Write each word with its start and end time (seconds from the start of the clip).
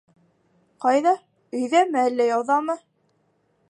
—Ҡайҙа: 0.85 1.13
өйҙәме, 1.59 2.05
әллә 2.09 2.31
яуҙамы? 2.33 2.81